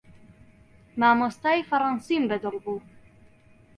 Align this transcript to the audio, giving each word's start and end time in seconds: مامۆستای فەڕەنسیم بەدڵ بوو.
مامۆستای 0.99 1.67
فەڕەنسیم 1.69 2.23
بەدڵ 2.29 2.55
بوو. 2.63 2.75